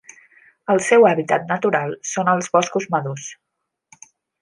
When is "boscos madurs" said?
2.59-3.33